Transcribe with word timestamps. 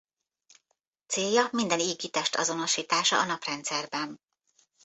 Célja 1.07 1.49
minden 1.51 1.79
égitest 1.79 2.35
azonosítása 2.35 3.19
a 3.19 3.25
Naprendszerben. 3.25 4.19